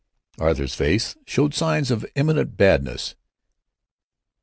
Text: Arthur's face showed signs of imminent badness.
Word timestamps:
Arthur's 0.39 0.73
face 0.73 1.15
showed 1.27 1.53
signs 1.53 1.91
of 1.91 2.07
imminent 2.15 2.57
badness. 2.57 3.13